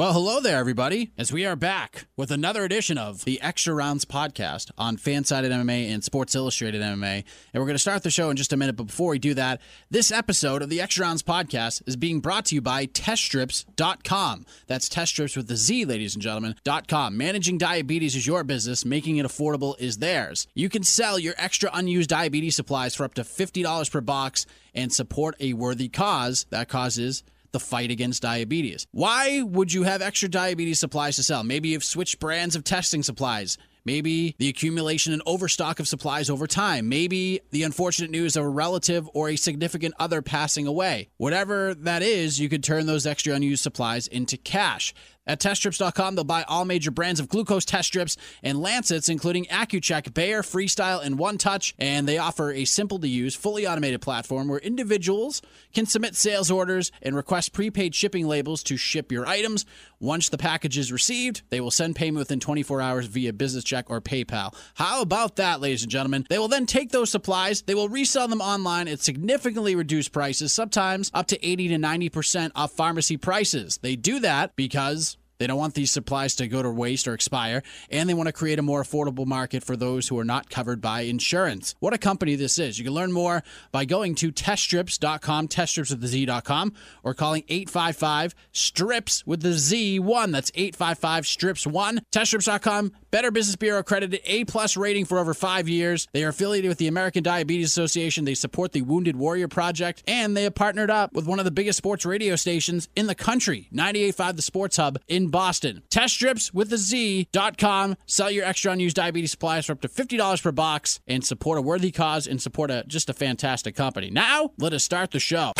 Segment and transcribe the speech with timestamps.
[0.00, 4.06] Well, hello there, everybody, as we are back with another edition of the Extra Rounds
[4.06, 7.22] podcast on Fansided MMA and Sports Illustrated MMA.
[7.52, 9.34] And we're going to start the show in just a minute, but before we do
[9.34, 9.60] that,
[9.90, 14.46] this episode of the Extra Rounds podcast is being brought to you by TestStrips.com.
[14.66, 16.54] That's TestStrips with the Z, ladies and gentlemen,
[16.88, 17.18] .com.
[17.18, 20.48] Managing diabetes is your business, making it affordable is theirs.
[20.54, 24.90] You can sell your extra unused diabetes supplies for up to $50 per box and
[24.90, 26.46] support a worthy cause.
[26.48, 27.22] That cause is
[27.52, 28.86] the fight against diabetes.
[28.92, 31.42] Why would you have extra diabetes supplies to sell?
[31.42, 33.58] Maybe you've switched brands of testing supplies.
[33.84, 36.88] Maybe the accumulation and overstock of supplies over time.
[36.88, 41.08] Maybe the unfortunate news of a relative or a significant other passing away.
[41.16, 44.94] Whatever that is, you could turn those extra unused supplies into cash.
[45.30, 50.12] At teststrips.com, they'll buy all major brands of glucose test strips and lancets, including Accu-Chek,
[50.12, 51.72] Bayer, Freestyle, and One Touch.
[51.78, 55.40] And they offer a simple to use, fully automated platform where individuals
[55.72, 59.66] can submit sales orders and request prepaid shipping labels to ship your items.
[60.00, 63.79] Once the package is received, they will send payment within 24 hours via business check
[63.88, 64.54] or PayPal.
[64.74, 66.26] How about that, ladies and gentlemen?
[66.28, 70.52] They will then take those supplies, they will resell them online at significantly reduced prices,
[70.52, 73.78] sometimes up to 80 to 90% off pharmacy prices.
[73.82, 77.62] They do that because they don't want these supplies to go to waste or expire,
[77.88, 80.82] and they want to create a more affordable market for those who are not covered
[80.82, 81.74] by insurance.
[81.80, 82.78] What a company this is.
[82.78, 83.42] You can learn more
[83.72, 90.30] by going to teststrips.com, teststrips with the Z.com, or calling 855 strips with the Z1.
[90.30, 92.00] That's 855 strips 1.
[92.12, 96.06] Teststrips.com, Better Business Bureau accredited A plus rating for over five years.
[96.12, 98.24] They are affiliated with the American Diabetes Association.
[98.24, 101.50] They support the Wounded Warrior Project, and they have partnered up with one of the
[101.50, 105.82] biggest sports radio stations in the country, 98.5 The Sports Hub in Boston.
[105.90, 107.96] Test strips with the Z.com.
[108.06, 111.62] Sell your extra unused diabetes supplies for up to $50 per box and support a
[111.62, 114.10] worthy cause and support a just a fantastic company.
[114.10, 115.52] Now, let us start the show.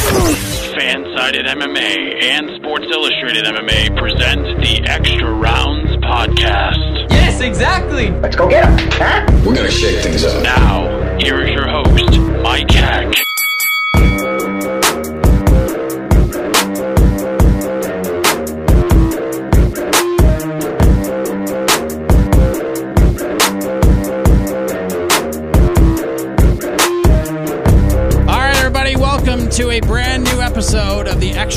[0.00, 7.10] Fansided MMA and Sports Illustrated MMA present the Extra Rounds podcast.
[7.10, 8.10] Yes, exactly.
[8.10, 9.26] Let's go get him, huh?
[9.44, 10.42] We're gonna shake things up.
[10.42, 13.29] Now, here is your host, Mike Heck.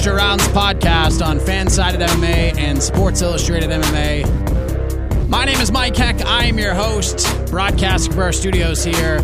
[0.04, 5.30] Extra Rounds podcast on Fansided MMA and Sports Illustrated MMA.
[5.30, 6.26] My name is Mike Heck.
[6.26, 9.20] I am your host, broadcasting from our studios here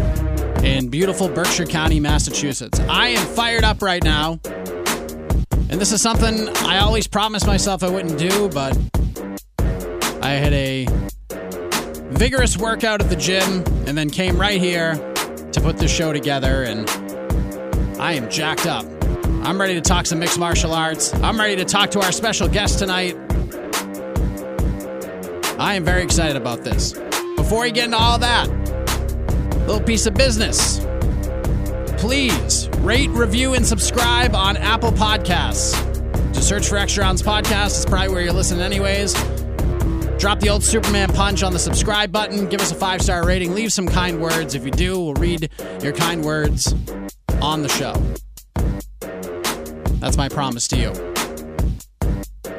[0.64, 2.80] in beautiful Berkshire County, Massachusetts.
[2.80, 4.40] I am fired up right now,
[5.70, 8.78] and this is something I always promised myself I wouldn't do, but
[10.22, 10.88] I had a
[12.12, 14.96] vigorous workout at the gym and then came right here
[15.52, 16.90] to put this show together and
[18.00, 18.99] I am jacked up.
[19.44, 21.14] I'm ready to talk some mixed martial arts.
[21.14, 23.16] I'm ready to talk to our special guest tonight.
[25.60, 26.94] I am very excited about this.
[27.36, 28.48] Before we get into all that,
[29.68, 30.80] little piece of business.
[31.98, 35.74] Please rate, review, and subscribe on Apple Podcasts.
[36.34, 37.68] Just search for Extra Rounds Podcast.
[37.68, 39.14] It's probably where you're listening, anyways.
[40.18, 42.48] Drop the old Superman punch on the subscribe button.
[42.48, 43.54] Give us a five star rating.
[43.54, 44.54] Leave some kind words.
[44.54, 45.50] If you do, we'll read
[45.82, 46.74] your kind words
[47.42, 47.94] on the show.
[50.00, 50.94] That's my promise to you.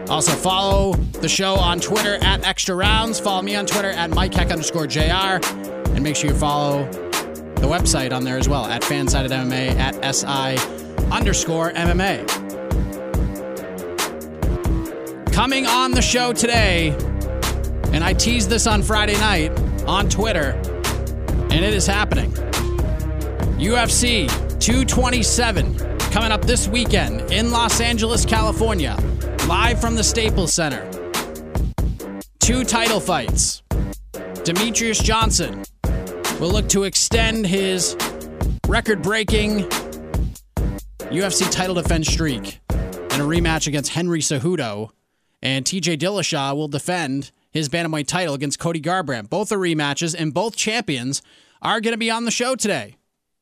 [0.08, 3.20] Also, follow the show on Twitter at Extra Rounds.
[3.20, 5.38] Follow me on Twitter at Mike Heck underscore JR.
[5.90, 6.84] And make sure you follow
[7.60, 10.56] the website on there as well at Fansided MMA at SI
[11.12, 12.26] underscore MMA.
[15.32, 16.88] Coming on the show today,
[17.92, 20.52] and I teased this on Friday night on Twitter,
[21.50, 22.32] and it is happening.
[23.58, 24.28] UFC
[24.58, 28.96] 227 coming up this weekend in Los Angeles, California,
[29.46, 30.88] live from the Staples Center.
[32.40, 33.62] Two title fights.
[34.42, 35.62] Demetrious Johnson
[36.40, 37.96] will look to extend his
[38.66, 39.60] record breaking
[41.10, 44.90] UFC title defense streak in a rematch against Henry Cejudo.
[45.42, 49.30] And TJ Dillashaw will defend his bantamweight title against Cody Garbrandt.
[49.30, 51.22] Both are rematches, and both champions
[51.62, 52.96] are going to be on the show today.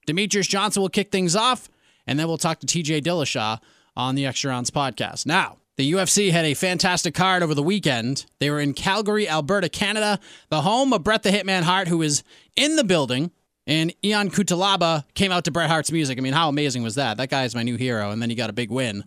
[0.06, 1.69] Demetrious Johnson will kick things off,
[2.08, 3.60] and then we'll talk to TJ Dillashaw
[3.94, 5.26] on the Extra Rounds podcast.
[5.26, 8.25] Now, the UFC had a fantastic card over the weekend.
[8.40, 10.19] They were in Calgary, Alberta, Canada,
[10.49, 12.25] the home of Bret the Hitman Hart, who is
[12.56, 13.31] in the building.
[13.66, 16.19] And Ion Cutelaba came out to Bret Hart's music.
[16.19, 17.19] I mean, how amazing was that?
[17.19, 19.05] That guy is my new hero, and then he got a big win.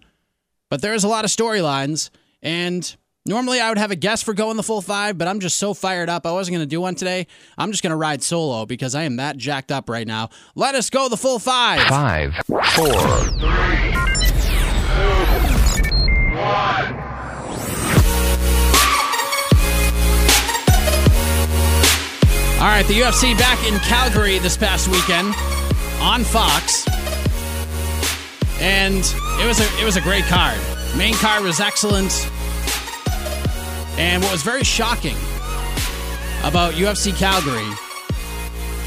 [0.69, 2.11] But there's a lot of storylines,
[2.43, 2.95] and
[3.27, 5.75] Normally, I would have a guest for going the full five, but I'm just so
[5.75, 6.25] fired up.
[6.25, 7.27] I wasn't going to do one today.
[7.55, 10.29] I'm just going to ride solo because I am that jacked up right now.
[10.55, 11.87] Let us go the full five.
[11.87, 13.93] Five, four, three,
[14.41, 15.05] two,
[16.35, 16.97] one.
[22.57, 25.35] All right, the UFC back in Calgary this past weekend
[26.01, 26.87] on Fox,
[28.59, 28.97] and
[29.39, 30.59] it was a it was a great card.
[30.97, 32.27] Main card was excellent
[34.01, 35.15] and what was very shocking
[36.43, 37.69] about UFC Calgary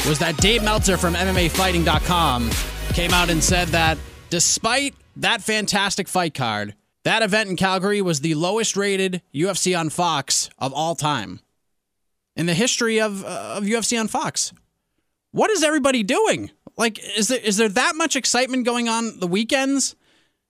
[0.08, 2.50] was that Dave Meltzer from MMAfighting.com
[2.94, 3.96] came out and said that
[4.30, 6.74] despite that fantastic fight card,
[7.04, 11.38] that event in Calgary was the lowest rated UFC on Fox of all time
[12.34, 14.52] in the history of uh, of UFC on Fox.
[15.30, 16.50] What is everybody doing?
[16.76, 19.94] Like, is there is there that much excitement going on the weekends?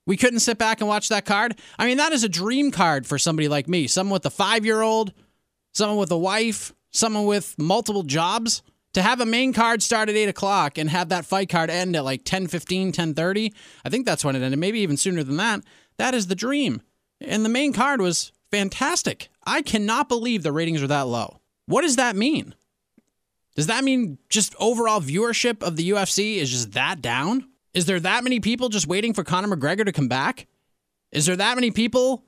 [0.06, 1.59] We couldn't sit back and watch that card.
[1.79, 4.65] I mean, that is a dream card for somebody like me, someone with a five
[4.65, 5.12] year old,
[5.73, 8.62] someone with a wife, someone with multiple jobs.
[8.95, 11.97] To have a main card start at 8 o'clock and have that fight card end
[11.97, 13.53] at like 10 15, 10 30,
[13.85, 15.62] I think that's when it ended, maybe even sooner than that.
[15.97, 16.81] That is the dream.
[17.21, 19.31] And the main card was fantastic.
[19.45, 21.41] I cannot believe the ratings are that low.
[21.67, 22.55] What does that mean?
[23.57, 27.49] Does that mean just overall viewership of the UFC is just that down?
[27.75, 30.47] Is there that many people just waiting for Conor McGregor to come back?
[31.11, 32.25] Is there that many people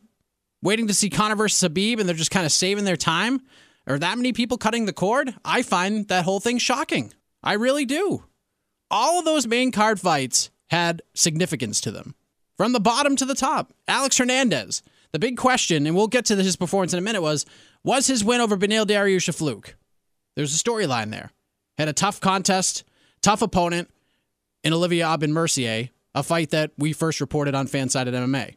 [0.63, 3.41] waiting to see Conor versus Khabib and they're just kind of saving their time?
[3.87, 5.35] Are that many people cutting the cord?
[5.45, 7.13] I find that whole thing shocking.
[7.43, 8.25] I really do.
[8.91, 12.17] All of those main card fights had significance to them.
[12.57, 14.83] From the bottom to the top, Alex Hernandez.
[15.13, 17.47] The big question, and we'll get to his performance in a minute, was
[17.85, 19.77] was his win over Beneil Dariush a fluke?
[20.35, 21.31] There's a storyline there.
[21.79, 22.83] Had a tough contest,
[23.23, 23.89] tough opponent
[24.67, 28.57] in Olivier Aubin-Mercier, a fight that we first reported on Fansided MMA.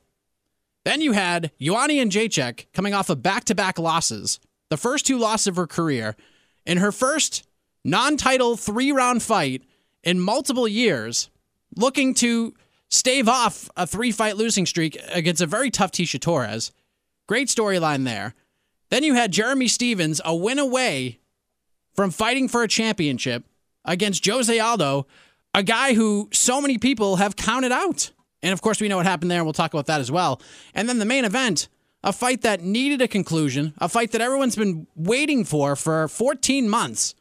[0.84, 4.40] Then you had Joanna Jędrzejczyk coming off of back-to-back losses,
[4.70, 6.16] the first two losses of her career,
[6.66, 7.48] in her first
[7.86, 9.62] non-title three-round fight
[10.04, 11.30] in multiple years,
[11.76, 12.56] looking to
[12.90, 16.72] stave off a three-fight losing streak against a very tough Tecia Torres.
[17.28, 18.34] Great storyline there.
[18.90, 21.20] Then you had Jeremy Stephens, a win away
[21.94, 23.44] from fighting for a championship
[23.86, 25.06] against Jose Aldo,
[25.54, 28.12] a guy who so many people have counted out.
[28.42, 30.42] And of course, we know what happened there, and we'll talk about that as well.
[30.74, 31.68] And then the main event,
[32.04, 36.70] a fight that needed a conclusion, a fight that everyone's been waiting for for 14
[36.70, 37.16] months,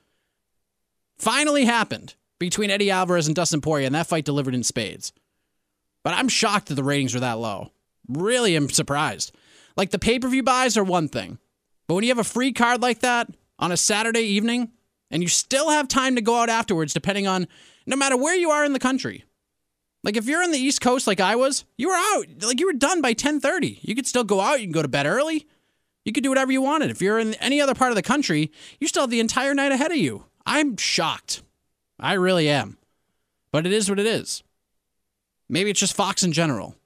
[1.16, 5.12] finally happened between Eddie Alvarez and Dustin Poirier, and that fight delivered in spades.
[6.04, 7.72] But I'm shocked that the ratings are that low.
[8.08, 9.34] Really am surprised.
[9.76, 11.38] Like the pay per view buys are one thing,
[11.86, 13.28] but when you have a free card like that
[13.58, 14.70] on a Saturday evening
[15.10, 17.48] and you still have time to go out afterwards, depending on
[17.88, 19.24] no matter where you are in the country.
[20.04, 22.26] Like if you're on the East Coast like I was, you were out.
[22.42, 23.78] Like you were done by 10:30.
[23.82, 25.46] You could still go out, you can go to bed early.
[26.04, 26.90] You could do whatever you wanted.
[26.90, 29.72] If you're in any other part of the country, you still have the entire night
[29.72, 30.24] ahead of you.
[30.46, 31.42] I'm shocked.
[31.98, 32.78] I really am.
[33.50, 34.42] But it is what it is.
[35.48, 36.76] Maybe it's just Fox in general.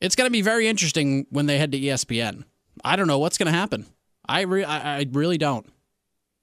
[0.00, 2.44] It's going to be very interesting when they head to ESPN.
[2.84, 3.86] I don't know what's going to happen.
[4.28, 5.66] I, re- I, I really don't.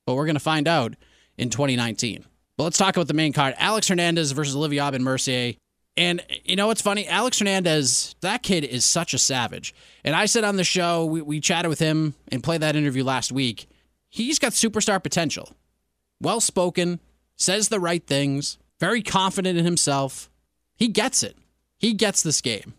[0.05, 0.95] But we're going to find out
[1.37, 2.25] in 2019.
[2.57, 5.55] But let's talk about the main card Alex Hernandez versus Olivier Aubin-Mercier.
[5.95, 7.07] And you know what's funny?
[7.07, 9.75] Alex Hernandez, that kid is such a savage.
[10.03, 13.03] And I said on the show, we, we chatted with him and played that interview
[13.03, 13.67] last week.
[14.09, 15.51] He's got superstar potential.
[16.19, 16.99] Well spoken,
[17.35, 20.31] says the right things, very confident in himself.
[20.75, 21.37] He gets it.
[21.77, 22.73] He gets this game.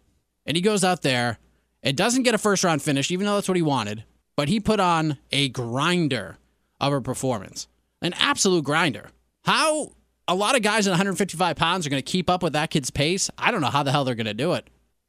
[0.46, 1.38] And he goes out there
[1.82, 4.04] and doesn't get a first round finish, even though that's what he wanted
[4.36, 6.36] but he put on a grinder
[6.80, 7.68] of a performance,
[8.02, 9.10] an absolute grinder.
[9.44, 9.92] How
[10.26, 12.90] a lot of guys at 155 pounds are going to keep up with that kid's
[12.90, 14.68] pace, I don't know how the hell they're going to do it.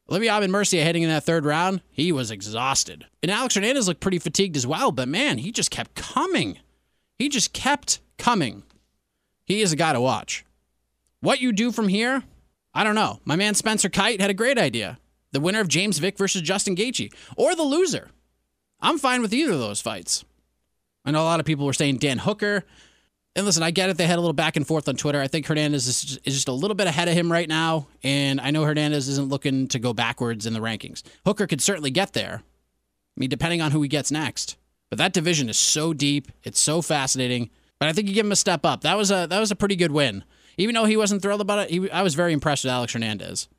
[0.09, 3.05] Olivier Aubin-Mercier heading in that third round, he was exhausted.
[3.23, 6.59] And Alex Hernandez looked pretty fatigued as well, but man, he just kept coming.
[7.17, 8.63] He just kept coming.
[9.45, 10.45] He is a guy to watch.
[11.21, 12.23] What you do from here,
[12.73, 13.19] I don't know.
[13.25, 14.99] My man Spencer Kyte had a great idea.
[15.31, 18.09] The winner of James Vick versus Justin Gaethje, or the loser.
[18.79, 20.23] I'm fine with either of those fights.
[21.03, 22.63] I know a lot of people were saying Dan Hooker.
[23.35, 23.97] And listen, I get it.
[23.97, 25.19] They had a little back and forth on Twitter.
[25.19, 27.87] I think Hernandez is just, is just a little bit ahead of him right now.
[28.01, 31.03] And I know Hernandez isn't looking to go backwards in the rankings.
[31.25, 32.41] Hooker could certainly get there.
[32.43, 34.57] I mean, depending on who he gets next.
[34.89, 36.31] But that division is so deep.
[36.43, 37.49] It's so fascinating.
[37.79, 38.81] But I think you give him a step up.
[38.81, 40.23] That was a that was a pretty good win.
[40.57, 43.49] Even though he wasn't thrilled about it, he, I was very impressed with Alex Hernandez.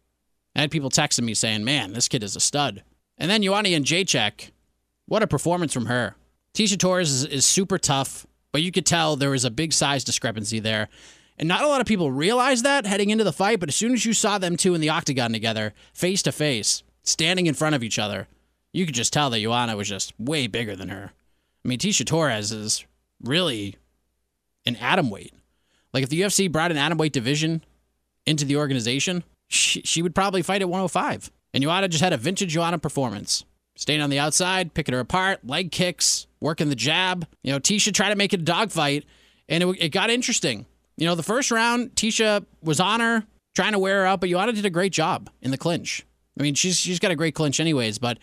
[0.55, 2.83] I had people texting me saying, "Man, this kid is a stud."
[3.19, 4.51] And then Joanna Jędrzejczyk,
[5.07, 6.17] what a performance from her.
[6.55, 10.05] Tecia Torres is, is super tough, but you could tell there was a big size
[10.05, 10.89] discrepancy there.
[11.39, 13.93] And not a lot of people realized that heading into the fight, but as soon
[13.93, 17.75] as you saw them two in the octagon together, face to face, standing in front
[17.75, 18.27] of each other,
[18.73, 21.13] you could just tell that Joanna was just way bigger than her.
[21.65, 22.87] I mean, Tecia Torres is
[23.23, 23.77] really
[24.65, 25.35] an atom weight.
[25.93, 27.65] Like if the UFC brought an atom weight division
[28.27, 31.31] into the organization, she, she would probably fight at 105.
[31.55, 33.45] And Joanna just had a vintage Joanna performance
[33.77, 37.27] staying on the outside, picking her apart, leg kicks, working the jab.
[37.43, 39.05] You know, Tecia tried to make it a dogfight,
[39.49, 40.65] and it, it got interesting.
[40.97, 43.25] You know, the first round, Tecia was on her,
[43.55, 46.07] trying to wear her out, but Joanna did a great job in the clinch.
[46.39, 48.19] I mean, she's she's got a great clinch anyways, but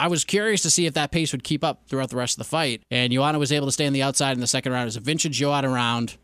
[0.00, 2.38] I was curious to see if that pace would keep up throughout the rest of
[2.38, 2.82] the fight.
[2.90, 4.84] And Joanna was able to stay on the outside in the second round.
[4.84, 6.16] It was a vintage Joanna round.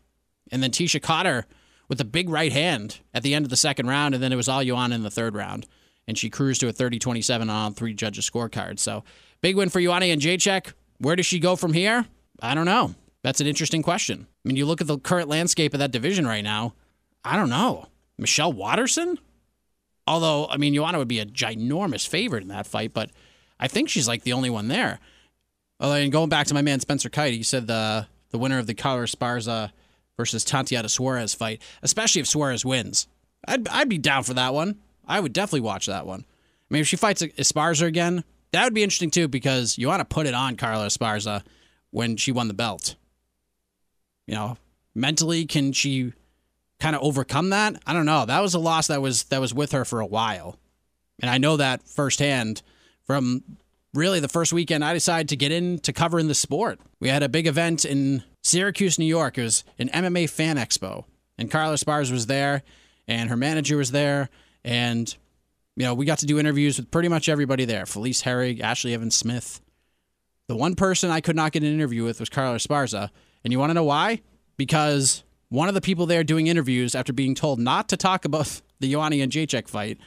[0.51, 1.45] And then Tecia caught her
[1.87, 4.15] with a big right hand at the end of the second round.
[4.15, 5.67] And then it was all Joanna in the third round.
[6.07, 8.79] And she cruised to a 30 27 on three judges' scorecards.
[8.79, 9.03] So
[9.41, 10.73] big win for Joanna Jędrzejczyk.
[10.99, 12.05] Where does she go from here?
[12.41, 12.95] I don't know.
[13.23, 14.27] That's an interesting question.
[14.45, 16.73] I mean, you look at the current landscape of that division right now.
[17.23, 17.87] I don't know.
[18.17, 19.19] Michelle Waterson?
[20.07, 23.11] Although, I mean, Joanna would be a ginormous favorite in that fight, but
[23.59, 24.99] I think she's like the only one there.
[25.79, 28.67] Oh, and going back to my man Spencer Kyte, he said the the winner of
[28.67, 29.71] the Carla Esparza
[30.17, 33.07] versus Tatiana Suarez fight, especially if Suarez wins.
[33.47, 34.79] I'd I'd be down for that one.
[35.07, 36.25] I would definitely watch that one.
[36.69, 39.99] I mean, if she fights Esparza again, that would be interesting too because you want
[39.99, 41.43] to put it on Carla Esparza
[41.91, 42.95] when she won the belt.
[44.25, 44.57] You know,
[44.93, 46.13] mentally, can she
[46.79, 47.81] kind of overcome that?
[47.85, 48.25] I don't know.
[48.25, 50.59] That was a loss that was that was with her for a while,
[51.21, 52.61] and I know that firsthand
[53.05, 53.43] from
[53.93, 56.79] really the first weekend I decided to get into covering the sport.
[56.99, 59.37] We had a big event in Syracuse, New York.
[59.37, 61.05] It was an MMA fan expo,
[61.37, 62.63] and Carla Spars was there,
[63.07, 64.29] and her manager was there,
[64.63, 65.15] and
[65.77, 68.93] you know we got to do interviews with pretty much everybody there: Felice Herrig, Ashley
[68.93, 69.61] Evans Smith.
[70.47, 73.09] The one person I could not get an interview with was Carla Esparza,
[73.43, 74.21] and you want to know why?
[74.57, 78.61] Because one of the people there doing interviews, after being told not to talk about
[78.79, 79.99] the Joanna Jędrzejczyk fight,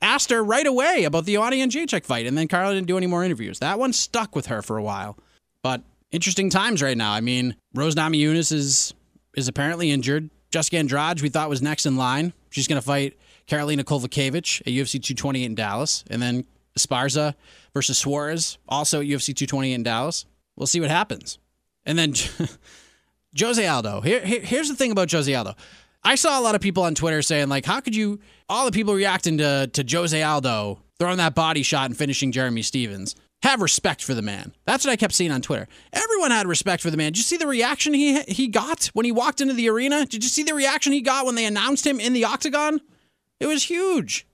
[0.00, 3.08] asked her right away about the Joanna Jędrzejczyk fight, and then Carla didn't do any
[3.08, 3.58] more interviews.
[3.58, 5.18] That one stuck with her for a while.
[5.62, 5.82] But
[6.12, 7.12] interesting times right now.
[7.12, 8.94] I mean, Rose Namajunas is
[9.36, 10.30] is apparently injured.
[10.50, 12.34] Jessica Andrade, we thought was next in line.
[12.50, 13.16] She's going to fight
[13.52, 16.44] Karolina Kowalkiewicz at UFC 228 in Dallas, and then
[16.78, 17.34] Esparza
[17.74, 20.24] versus Suarez, also at UFC 228 in Dallas.
[20.56, 21.38] We'll see what happens.
[21.84, 22.14] And then
[23.38, 24.00] Jose Aldo.
[24.00, 25.54] Here, here, here's the thing about Jose Aldo.
[26.02, 28.72] I saw a lot of people on Twitter saying like, "How could you?" All the
[28.72, 33.14] people reacting to to Jose Aldo throwing that body shot and finishing Jeremy Stephens.
[33.42, 34.54] Have respect for the man.
[34.64, 35.68] That's what I kept seeing on Twitter.
[35.92, 37.12] Everyone had respect for the man.
[37.12, 40.06] Did you see the reaction he he got when he walked into the arena?
[40.06, 42.80] Did you see the reaction he got when they announced him in the octagon?
[43.42, 44.24] It was huge.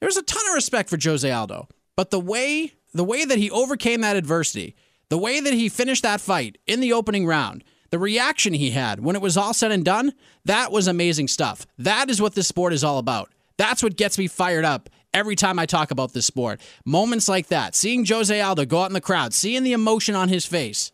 [0.00, 1.68] There was a ton of respect for Jose Aldo.
[1.96, 4.74] But the way the way that he overcame that adversity,
[5.10, 8.98] the way that he finished that fight in the opening round, the reaction he had
[8.98, 10.12] when it was all said and done,
[10.44, 11.66] that was amazing stuff.
[11.78, 13.30] That is what this sport is all about.
[13.58, 16.60] That's what gets me fired up every time I talk about this sport.
[16.84, 20.28] Moments like that, seeing Jose Aldo go out in the crowd, seeing the emotion on
[20.28, 20.90] his face,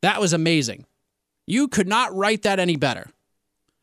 [0.00, 0.86] that was amazing.
[1.46, 3.10] You could not write that any better.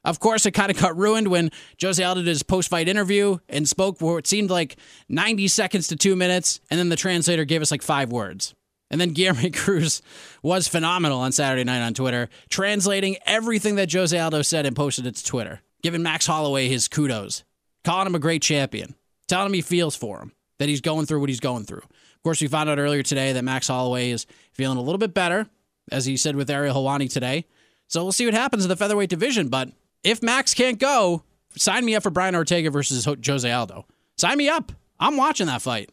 [0.05, 1.49] Of course, it kind of got ruined when
[1.81, 5.87] Jose Aldo did his post fight interview and spoke for it seemed like 90 seconds
[5.87, 8.53] to two minutes, and then the translator gave us like five words.
[8.91, 10.01] And then Guilherme Cruz
[10.41, 15.05] was phenomenal on Saturday night on Twitter, translating everything that Jose Aldo said and posted
[15.07, 17.43] it to Twitter, giving Max Holloway his kudos,
[17.83, 18.95] calling him a great champion,
[19.27, 21.77] telling him he feels for him, that he's going through what he's going through.
[21.77, 25.13] Of course, we found out earlier today that Max Holloway is feeling a little bit
[25.13, 25.47] better,
[25.91, 27.45] as he said with Ariel Helwani today.
[27.87, 29.49] So we'll see what happens in the featherweight division.
[29.49, 29.69] But
[30.03, 31.23] if Max can't go,
[31.55, 33.85] sign me up for Brian Ortega versus Jose Aldo.
[34.17, 34.71] Sign me up.
[34.99, 35.89] I'm watching that fight.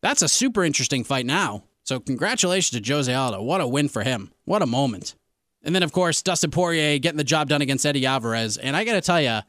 [0.00, 1.64] That's a super interesting fight now.
[1.84, 3.42] So congratulations to Jose Aldo.
[3.42, 4.30] What a win for him.
[4.44, 5.14] What a moment.
[5.62, 8.56] And then, of course, Dustin Poirier getting the job done against Eddie Alvarez.
[8.56, 9.40] And I got to tell you,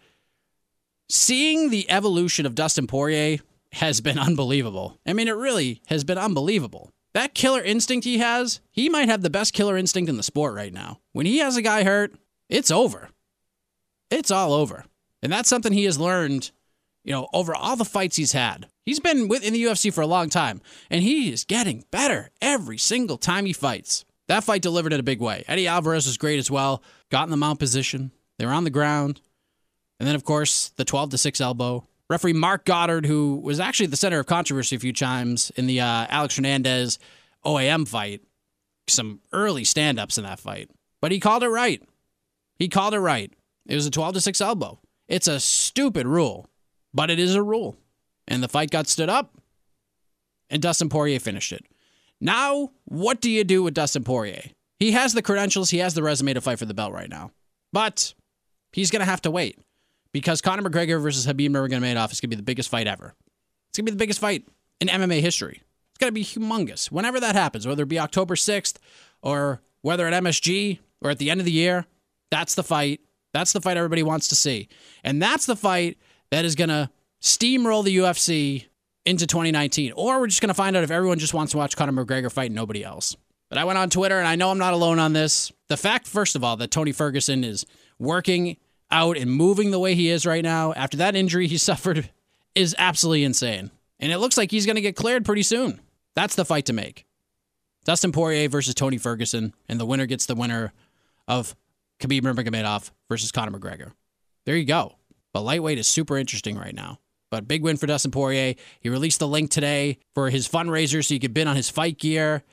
[1.08, 3.40] seeing the evolution of Dustin Poirier
[3.74, 4.98] has been unbelievable.
[5.06, 6.92] I mean, it really has been unbelievable.
[7.14, 10.56] That killer instinct he has, he might have the best killer instinct in the sport
[10.56, 11.00] right now.
[11.12, 12.14] When he has a guy hurt,
[12.50, 13.10] it's over.
[14.10, 14.86] It's all over.
[15.22, 16.52] And that's something he has learned,
[17.04, 18.68] you know, over all the fights he's had.
[18.86, 22.32] He's been with, in the UFC for a long time, and he is getting better
[22.42, 24.06] every single time he fights.
[24.28, 25.44] That fight delivered in a big way.
[25.48, 26.84] Eddie Alvarez was great as well.
[27.12, 28.12] Got in the mount position.
[28.38, 29.22] They were on the ground.
[30.00, 31.88] And then, of course, the 12 to 6 elbow.
[32.10, 35.82] Referee Marc Goddard, who was actually the center of controversy a few times in the
[35.82, 36.98] uh, Alex Hernandez
[37.46, 38.22] OAM fight,
[38.88, 40.70] some early stand ups in that fight.
[41.02, 41.82] But he called it right.
[42.56, 43.32] He called it right.
[43.66, 44.80] It was a 12 to 6 elbow.
[45.08, 46.48] It's a stupid rule,
[46.94, 47.78] but it is a rule
[48.30, 49.36] and the fight got stood up,
[50.50, 51.66] and Dustin Poirier finished it.
[52.22, 54.44] Now, what do you do with Dustin Poirier?
[54.78, 57.32] He has the credentials, he has the resume to fight for the belt right now,
[57.74, 58.14] but
[58.72, 59.60] he's going to have to wait
[60.14, 63.16] because Conor McGregor versus Khabib Nurmagomedov is going to be the biggest fight ever.
[63.70, 64.48] It's going to be the biggest fight
[64.80, 65.62] in MMA history.
[65.92, 66.92] It's going to be humongous.
[66.92, 68.78] Whenever that happens, whether it be October 6th
[69.22, 71.86] or whether at MSG or at the end of the year,
[72.32, 73.02] that's the fight.
[73.34, 74.70] That's the fight everybody wants to see.
[75.04, 75.98] And that's the fight
[76.32, 76.90] that is going to
[77.22, 78.66] steamroll the UFC
[79.06, 79.94] into 2019.
[79.96, 82.32] Or we're just going to find out if everyone just wants to watch Conor McGregor
[82.32, 83.16] fight and nobody else.
[83.50, 85.52] But I went on Twitter, and I know I'm not alone on this.
[85.70, 87.66] The fact, first of all, that Tony Ferguson is
[87.98, 88.58] working
[88.92, 92.10] out and moving the way he is right now after that injury he suffered
[92.56, 93.72] is absolutely insane.
[94.00, 95.82] And it looks like he's going to get cleared pretty soon.
[96.16, 97.06] That's the fight to make.
[97.86, 100.74] Dustin Poirier versus Tony Ferguson, and the winner gets the winner
[101.28, 101.56] of
[102.00, 103.92] Khabib Nurmagomedov versus Conor McGregor.
[104.46, 104.96] There you go.
[105.34, 107.00] But lightweight is super interesting right now.
[107.30, 108.56] But big win for Dustin Poirier.
[108.80, 112.00] He released the link today for his fundraiser so you could bid on his fight
[112.00, 112.44] gear.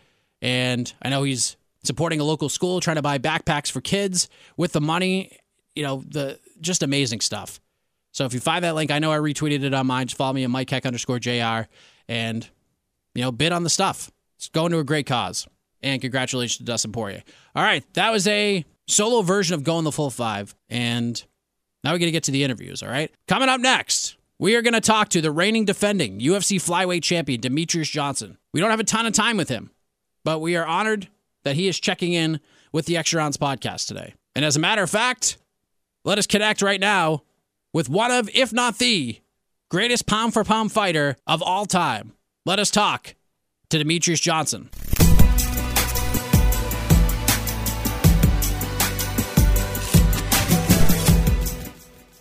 [0.43, 4.73] And I know he's supporting a local school, trying to buy backpacks for kids with
[4.73, 5.39] the money.
[5.75, 7.61] You know, the just amazing stuff.
[8.13, 10.07] So if you find that link, I know I retweeted it on mine.
[10.07, 11.69] Just follow me at Mike Heck underscore JR
[12.09, 12.49] and,
[13.15, 14.11] you know, bid on the stuff.
[14.37, 15.47] It's going to a great cause.
[15.83, 17.23] And congratulations to Dustin Poirier.
[17.55, 17.85] All right.
[17.95, 20.55] That was a solo version of Going the Full Five.
[20.69, 21.23] And
[21.85, 22.83] now we're going to get to the interviews.
[22.83, 23.11] All right.
[23.29, 27.41] Coming up next, we are going to talk to the reigning defending UFC flyweight champion,
[27.41, 28.39] Demetrious Johnson.
[28.53, 29.71] We don't have a ton of time with him,
[30.25, 31.09] but we are honored
[31.45, 32.41] that he is checking in
[32.73, 34.15] with the Extra Rounds podcast today.
[34.35, 35.39] And as a matter of fact,
[36.05, 37.23] let us connect right now
[37.73, 39.21] with one of, if not the
[39.71, 42.13] greatest pound for pound fighter of all time.
[42.45, 43.15] Let us talk
[43.71, 44.71] to Demetrious Johnson.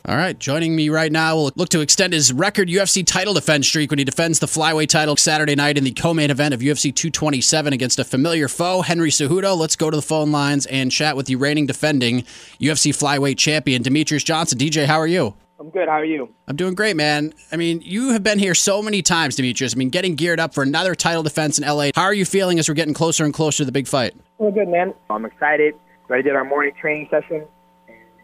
[0.08, 3.68] All right, joining me right now will look to extend his record UFC title defense
[3.68, 6.94] streak when he defends the flyweight title Saturday night in the co-main event of UFC
[6.94, 9.58] 227 against a familiar foe, Henry Cejudo.
[9.58, 12.22] Let's go to the phone lines and chat with the reigning defending
[12.60, 14.60] UFC flyweight champion, Demetrious Johnson.
[14.60, 15.34] DJ, how are you?
[15.60, 15.88] I'm good.
[15.88, 16.30] How are you?
[16.48, 17.34] I'm doing great, man.
[17.52, 19.76] I mean, you have been here so many times, Demetrious.
[19.76, 21.90] I mean, getting geared up for another title defense in LA.
[21.96, 24.14] How are you feeling as we're getting closer and closer to the big fight?
[24.38, 24.94] Well, good, man.
[25.10, 25.74] I'm excited.
[26.08, 27.48] We already did our morning training session.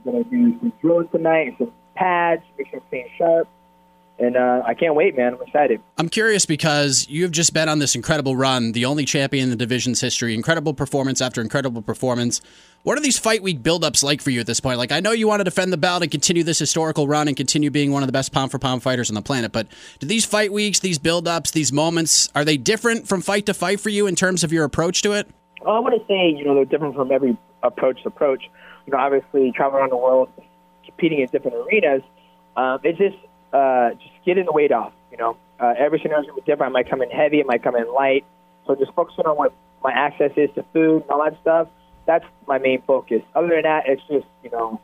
[0.04, 3.48] Going to do some drilling tonight some pads, make sure I'm staying sharp.
[4.20, 5.34] And uh, I can't wait, man.
[5.34, 5.82] I'm excited.
[5.98, 9.50] I'm curious because you have just been on this incredible run, the only champion in
[9.50, 12.40] the division's history, incredible performance after incredible performance.
[12.84, 14.78] What are these fight week buildups like for you at this point?
[14.78, 17.38] Like, I know you want to defend the belt and continue this historical run and
[17.38, 19.68] continue being one of the best pound for pound fighters on the planet, but
[20.00, 23.80] do these fight weeks, these buildups, these moments, are they different from fight to fight
[23.80, 25.28] for you in terms of your approach to it?
[25.64, 28.44] Well, I want to say, you know, they're different from every approach to approach.
[28.92, 30.30] You know, obviously, traveling around the world,
[30.86, 32.02] competing in different arenas,
[32.58, 33.16] um, it's just
[33.54, 34.92] uh, just getting the weight off.
[35.12, 36.72] You know, uh, every scenario is to be different.
[36.72, 38.26] I might come in heavy, it might come in light.
[38.68, 41.70] So just focusing on what my access is to food and all that stuff.
[42.06, 43.22] That's my main focus.
[43.34, 44.82] Other than that, it's just you know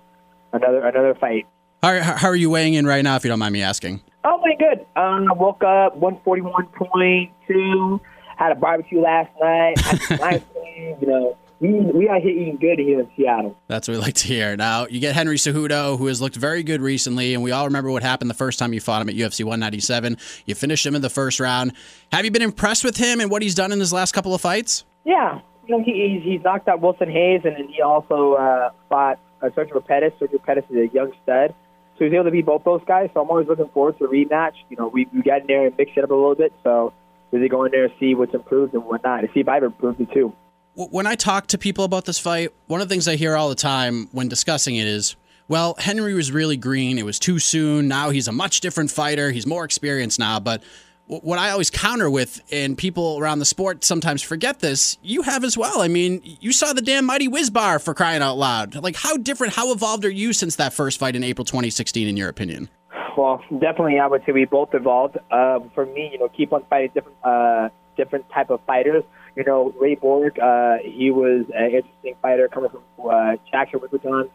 [0.53, 1.45] another another fight.
[1.83, 4.01] How, how are you weighing in right now, if you don't mind me asking?
[4.23, 4.79] Oh, my good.
[4.95, 7.99] Um, I woke up 141.2.
[8.37, 9.79] Had a barbecue last night.
[9.79, 10.95] Had some ice cream.
[11.01, 13.57] You know, we we are hitting good here in Seattle.
[13.67, 14.55] That's what we like to hear.
[14.55, 17.91] Now you get Henry Cejudo, who has looked very good recently, and we all remember
[17.91, 20.17] what happened the first time you fought him at UFC 197.
[20.45, 21.73] You finished him in the first round.
[22.11, 24.41] Have you been impressed with him and what he's done in his last couple of
[24.41, 24.85] fights?
[25.05, 28.69] Yeah, you know, he, he's, he's knocked out Wilson Reis, and then he also uh,
[28.89, 30.13] fought uh, Sergio Pettis.
[30.19, 31.53] Sergio Pettis is a young stud.
[31.97, 33.09] So he's able to beat both those guys.
[33.13, 34.53] So I'm always looking forward to a rematch.
[34.69, 36.53] You know, we, we got in there and mixed it up a little bit.
[36.63, 36.93] So
[37.31, 39.99] really go in there and see what's improved and whatnot, and see if I've improved
[39.99, 40.33] it too.
[40.77, 43.49] When I talk to people about this fight, one of the things I hear all
[43.49, 45.15] the time when discussing it is,
[45.47, 46.99] well, Henry was really green.
[46.99, 47.87] It was too soon.
[47.87, 49.31] Now he's a much different fighter.
[49.31, 50.39] He's more experienced now.
[50.39, 50.61] But
[51.07, 55.43] what I always counter with, and people around the sport sometimes forget this, you have
[55.43, 55.81] as well.
[55.81, 58.75] I mean, you saw the damn mighty whiz bar for crying out loud.
[58.75, 62.15] Like, how different, how evolved are you since that first fight in April 2016, in
[62.15, 62.69] your opinion?
[63.17, 65.17] Well, definitely, I would say we both evolved.
[65.31, 69.03] Uh, for me, you know, keep on fighting different, uh, different type of fighters.
[69.37, 74.31] You know, Ray Borg, uh, he was an interesting fighter coming from uh, Wimbledon.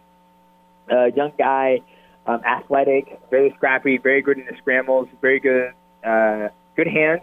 [0.88, 1.80] Uh, young guy,
[2.24, 5.72] um, athletic, very scrappy, very good in the scrambles, very good,
[6.04, 7.22] uh, good hands.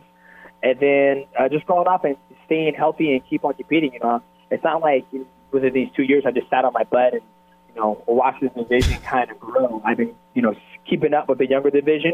[0.61, 3.93] And then uh, just going off and staying healthy and keep on competing.
[3.93, 5.05] You know, it's not like
[5.51, 7.21] within these two years I just sat on my butt and
[7.69, 9.81] you know watched this division kind of grow.
[9.85, 10.53] I've been you know
[10.85, 12.13] keeping up with the younger division,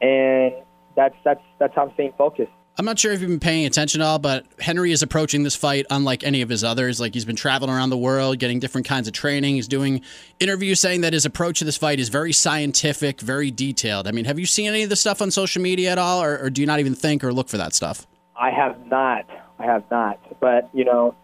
[0.00, 0.52] and
[0.94, 2.52] that's that's that's how I'm staying focused.
[2.78, 5.54] I'm not sure if you've been paying attention at all, but Henry is approaching this
[5.54, 7.00] fight unlike any of his others.
[7.00, 9.56] Like he's been traveling around the world, getting different kinds of training.
[9.56, 10.00] He's doing
[10.40, 14.08] interviews saying that his approach to this fight is very scientific, very detailed.
[14.08, 16.38] I mean, have you seen any of the stuff on social media at all, or,
[16.38, 18.06] or do you not even think or look for that stuff?
[18.36, 19.26] I have not.
[19.58, 20.18] I have not.
[20.40, 21.14] But you know,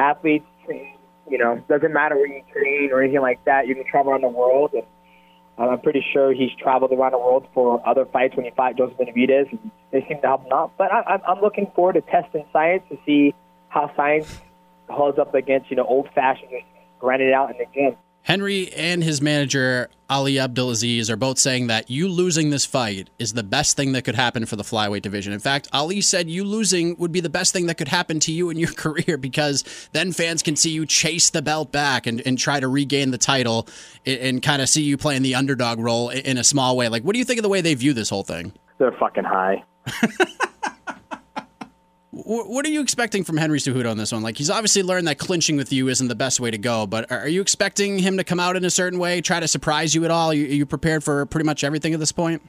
[0.00, 0.96] athletes, train,
[1.30, 3.68] you know, doesn't matter where you train or anything like that.
[3.68, 4.82] You can travel around the world and
[5.58, 8.96] I'm pretty sure he's traveled around the world for other fights when he fought Joseph
[8.96, 10.72] Benavidez, and they seem to help him out.
[10.78, 13.34] But I, I'm looking forward to testing science to see
[13.68, 14.40] how science
[14.88, 16.64] holds up against you know old-fashioned just
[17.00, 17.96] grind it out in the gym.
[18.28, 23.32] Henry and his manager, Ali Abdelaziz, are both saying that you losing this fight is
[23.32, 25.32] the best thing that could happen for the flyweight division.
[25.32, 28.30] In fact, Ali said you losing would be the best thing that could happen to
[28.30, 32.20] you in your career because then fans can see you chase the belt back and,
[32.26, 33.66] and try to regain the title
[34.04, 36.90] and, and kind of see you playing the underdog role in a small way.
[36.90, 38.52] Like, what do you think of the way they view this whole thing?
[38.76, 39.64] They're fucking high.
[42.24, 44.22] What are you expecting from Henry Cejudo on this one?
[44.22, 47.10] Like, he's obviously learned that clinching with you isn't the best way to go, but
[47.12, 50.04] are you expecting him to come out in a certain way, try to surprise you
[50.04, 50.30] at all?
[50.30, 52.42] Are you prepared for pretty much everything at this point?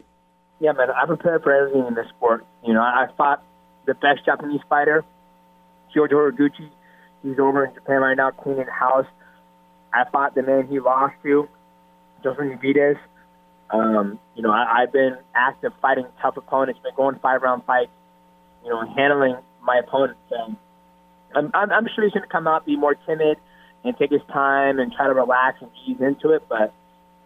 [0.60, 2.48] Yeah, man, I'm prepared for everything in this sport.
[2.66, 3.44] You know, I fought
[3.86, 5.06] the best Japanese fighter,
[5.96, 6.70] Kyoji Horiguchi.
[7.22, 9.06] He's over in Japan right now, cleaning house.
[9.94, 11.48] I fought the man he lost to,
[12.24, 12.98] Joseph Benavidez.
[13.70, 17.92] Um, you know, I, I've been active fighting tough opponents, been going five round fights,
[18.64, 19.36] you know, handling
[19.70, 20.18] my opponent.
[20.30, 20.56] So
[21.36, 23.38] I'm, I'm, I'm sure he's going to come out, be more timid,
[23.84, 26.44] and take his time and try to relax and ease into it.
[26.50, 26.74] But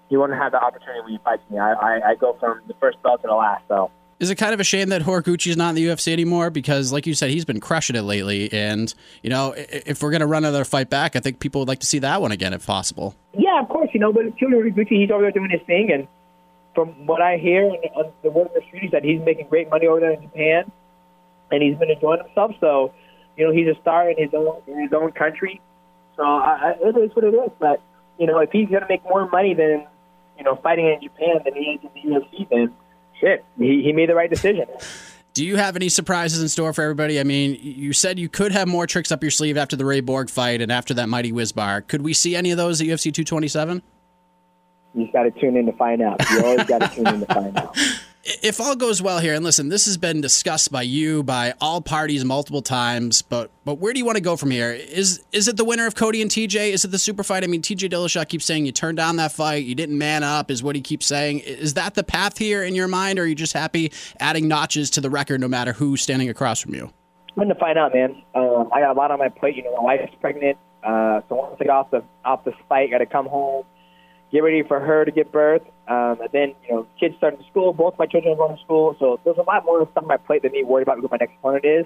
[0.09, 1.57] he won't have the opportunity when he fights me.
[1.57, 3.63] I, I, I go from the first belt to the last.
[3.67, 3.89] So.
[4.19, 6.49] Is it kind of a shame that is not in the UFC anymore?
[6.49, 8.51] Because, like you said, he's been crushing it lately.
[8.53, 11.67] And, you know, if we're going to run another fight back, I think people would
[11.67, 13.15] like to see that one again if possible.
[13.37, 15.91] Yeah, of course, you know, but Kyoji Horiguchi, he's over there doing his thing.
[15.91, 16.07] And
[16.75, 19.47] from what I hear on uh, the word of the street is that he's making
[19.47, 20.71] great money over there in Japan
[21.53, 22.51] and he's been enjoying himself.
[22.59, 22.93] So,
[23.37, 25.61] you know, he's a star in his own in his own country.
[26.15, 27.51] So I, I, it is what it is.
[27.59, 27.81] But
[28.17, 29.85] you know, if he's going to make more money than
[30.37, 32.73] you know fighting in Japan than he is in the UFC, then
[33.19, 34.65] shit, he, he made the right decision.
[35.33, 37.19] Do you have any surprises in store for everybody?
[37.19, 39.99] I mean, you said you could have more tricks up your sleeve after the Ray
[39.99, 41.81] Borg fight and after that mighty whiz bar.
[41.81, 43.81] Could we see any of those at UFC 227?
[44.93, 46.21] You just got to tune in to find out.
[46.29, 47.75] You always got to tune in to find out.
[48.23, 51.81] if all goes well here, and listen, this has been discussed by you, by all
[51.81, 54.71] parties multiple times, but but where do you want to go from here?
[54.71, 56.69] Is is it the winner of Cody and TJ?
[56.69, 57.43] Is it the super fight?
[57.43, 60.49] I mean, TJ Dillashaw keeps saying you turned down that fight, you didn't man up,
[60.49, 61.39] is what he keeps saying.
[61.39, 64.89] Is that the path here in your mind, or are you just happy adding notches
[64.91, 66.91] to the record no matter who's standing across from you?
[67.37, 68.21] I'm to find out, man.
[68.35, 69.57] Um, I got a lot on my plate.
[69.57, 72.91] You know, my wife's pregnant, uh, so once I get off the off the fight,
[72.91, 73.65] got to come home
[74.33, 75.61] get ready for her to give birth.
[75.87, 77.73] Um, and then, you know, kids starting school.
[77.73, 78.95] Both my children are going to school.
[78.99, 81.17] So there's a lot more stuff on my plate than me worried about who my
[81.19, 81.85] next opponent is.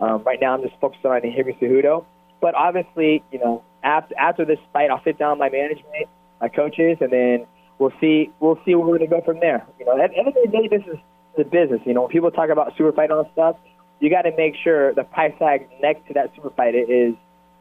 [0.00, 2.04] Um, right now, I'm just focused on Henry Cejudo.
[2.40, 6.08] But obviously, you know, after after this fight, I'll sit down with my management,
[6.40, 7.46] my coaches, and then
[7.78, 9.66] we'll see we'll see where we're going to go from there.
[9.78, 10.98] You know, at the end of the day, this is
[11.36, 11.80] the business.
[11.84, 13.56] You know, when people talk about super fight and stuff,
[14.00, 17.14] you got to make sure the price tag next to that super fight is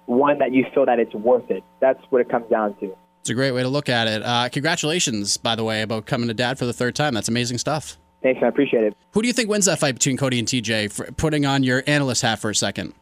[0.06, 1.64] one that you feel that it's worth it.
[1.80, 2.96] That's what it comes down to.
[3.26, 4.22] It's a great way to look at it.
[4.22, 7.16] Uh, congratulations, by the way, about coming to dad for the third time.
[7.16, 7.98] That's amazing stuff.
[8.22, 8.96] Thanks, I appreciate it.
[9.14, 10.92] Who do you think wins that fight between Cody and TJ?
[10.92, 12.94] For putting on your analyst hat for a second.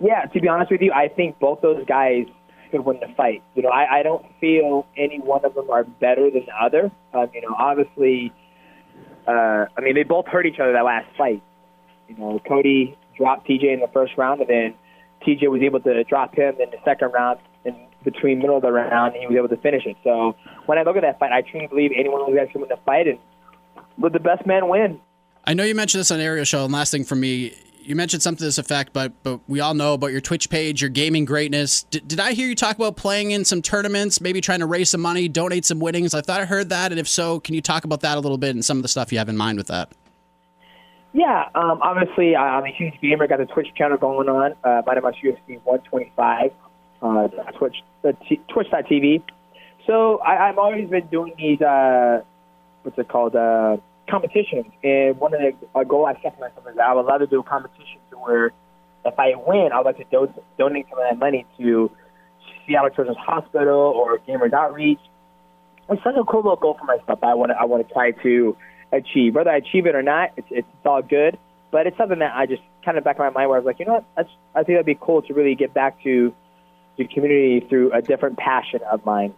[0.00, 2.26] Yeah, to be honest with you, I think both those guys
[2.72, 3.44] could win the fight.
[3.54, 6.90] You know, I, I don't feel any one of them are better than the other.
[7.14, 8.32] Um, you know, obviously,
[9.28, 11.44] uh, I mean, they both hurt each other that last fight.
[12.08, 14.74] You know, Cody dropped TJ in the first round, and then
[15.24, 17.38] TJ was able to drop him in the second round
[18.06, 19.96] between middle of the round, and he was able to finish it.
[20.02, 22.78] So when I look at that fight, I truly believe anyone who's actually win the
[22.86, 23.18] fight, and
[23.98, 24.98] let the best man win.
[25.44, 28.22] I know you mentioned this on Ariel show, and last thing for me, you mentioned
[28.22, 31.24] something to this effect, but but we all know about your Twitch page, your gaming
[31.24, 31.82] greatness.
[31.84, 34.90] D- did I hear you talk about playing in some tournaments, maybe trying to raise
[34.90, 36.14] some money, donate some winnings?
[36.14, 38.38] I thought I heard that, and if so, can you talk about that a little
[38.38, 39.92] bit and some of the stuff you have in mind with that?
[41.12, 43.26] Yeah, um, obviously I'm a huge gamer.
[43.26, 44.52] Got the Twitch channel going on.
[44.64, 46.50] Uh, my name is UFC 125
[47.02, 47.28] uh,
[47.58, 49.22] Twitch, uh, t- Twitch.tv.
[49.86, 52.22] So I, I've always been doing these, uh,
[52.82, 53.76] what's it called, uh,
[54.08, 54.66] competitions.
[54.82, 57.26] And one of the a goal I set for myself is I would love to
[57.26, 58.52] do a competition to where
[59.04, 61.90] if I win, I'd like to do, donate some of that money to
[62.66, 64.98] Seattle Children's Hospital or Gamers Outreach.
[65.88, 67.20] It's such a cool little goal for myself.
[67.22, 68.56] I want to I want to try to
[68.92, 69.36] achieve.
[69.36, 71.38] Whether I achieve it or not, it's it's, it's all good.
[71.70, 73.66] But it's something that I just kind of back in my mind where I was
[73.66, 76.32] like, you know what, I think that'd be cool to really get back to
[76.96, 79.34] the community through a different passion of mine.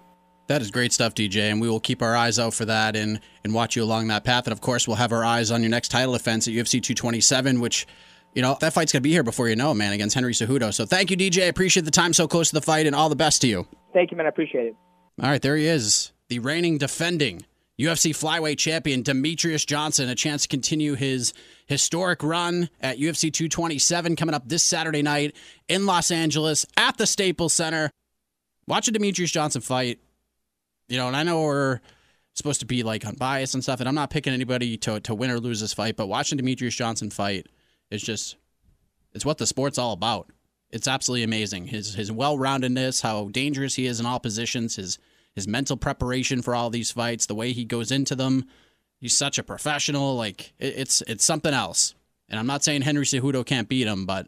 [0.48, 3.20] That is great stuff, DJ, and we will keep our eyes out for that and
[3.44, 4.46] and watch you along that path.
[4.46, 7.60] And of course, we'll have our eyes on your next title defense at UFC 227,
[7.60, 7.86] which
[8.34, 10.72] you know that fight's gonna be here before you know, man, against Henry Cejudo.
[10.72, 11.42] So thank you, DJ.
[11.42, 13.66] I appreciate the time so close to the fight, and all the best to you.
[13.92, 14.24] Thank you, man.
[14.24, 14.76] I appreciate it.
[15.22, 17.44] All right, there he is, the reigning defending
[17.78, 21.32] UFC flyweight champion Demetrious Johnson, a chance to continue his
[21.66, 25.36] historic run at UFC 227 coming up this Saturday night
[25.68, 27.90] in Los Angeles at the Staples Center.
[28.66, 30.00] Watch a Demetrious Johnson fight.
[30.88, 31.80] You know, and I know we're
[32.34, 35.30] supposed to be like unbiased and stuff, and I'm not picking anybody to, to win
[35.30, 37.46] or lose this fight, but watching Demetrious Johnson fight
[37.90, 38.36] is just,
[39.12, 40.30] it's what the sport's all about.
[40.70, 41.68] It's absolutely amazing.
[41.68, 44.98] His his well-roundedness, how dangerous he is in all positions, his
[45.38, 48.44] his mental preparation for all these fights, the way he goes into them.
[49.00, 50.16] He's such a professional.
[50.16, 51.94] Like it, it's it's something else.
[52.28, 54.26] And I'm not saying Henry Cejudo can't beat him, but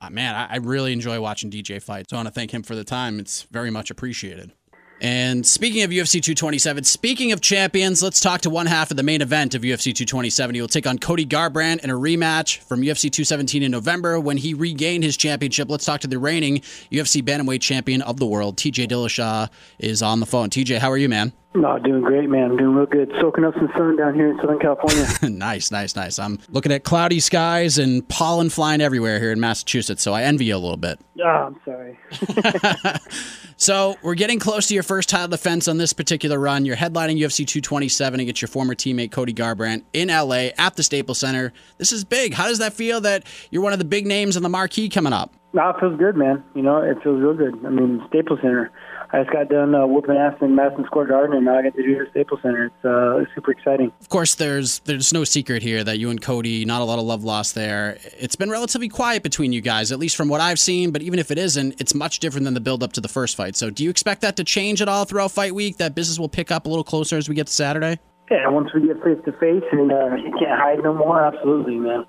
[0.00, 2.10] uh, man, I, I really enjoy watching DJ fight.
[2.10, 3.18] So I want to thank him for the time.
[3.18, 4.52] It's very much appreciated.
[5.00, 9.02] And speaking of UFC 227, speaking of champions, let's talk to one half of the
[9.02, 10.54] main event of UFC 227.
[10.54, 14.36] He will take on Cody Garbrandt in a rematch from UFC 217 in November when
[14.36, 15.68] he regained his championship.
[15.68, 18.56] Let's talk to the reigning UFC bantamweight champion of the world.
[18.56, 20.48] TJ Dillashaw is on the phone.
[20.48, 21.32] TJ, how are you, man?
[21.56, 22.50] No, doing great, man.
[22.50, 23.12] I'm doing real good.
[23.20, 25.06] Soaking up some sun down here in Southern California.
[25.38, 26.18] nice, nice, nice.
[26.18, 30.46] I'm looking at cloudy skies and pollen flying everywhere here in Massachusetts, so I envy
[30.46, 30.98] you a little bit.
[31.24, 31.96] Oh, I'm sorry.
[33.56, 36.64] so we're getting close to your first title defense on this particular run.
[36.64, 41.20] You're headlining UFC 227 against your former teammate Cody Garbrandt in LA at the Staples
[41.20, 41.52] Center.
[41.78, 42.34] This is big.
[42.34, 45.12] How does that feel that you're one of the big names on the marquee coming
[45.12, 45.32] up?
[45.52, 46.42] No, it feels good, man.
[46.56, 47.54] You know, it feels real good.
[47.64, 48.72] I mean, Staples Center.
[49.14, 51.76] I just got done uh, whooping ass in Madison Square Garden, and now I get
[51.76, 52.64] to do it at Staples Center.
[52.64, 53.92] It's, uh, super exciting.
[54.00, 57.04] Of course, there's there's no secret here that you and Cody, not a lot of
[57.04, 57.96] love lost there.
[58.18, 60.90] It's been relatively quiet between you guys, at least from what I've seen.
[60.90, 63.36] But even if it isn't, it's much different than the build up to the first
[63.36, 63.54] fight.
[63.54, 65.76] So, do you expect that to change at all throughout fight week?
[65.76, 68.00] That business will pick up a little closer as we get to Saturday.
[68.32, 71.24] Yeah, once we get face to face and uh, he can't hide no more.
[71.24, 72.04] Absolutely, man.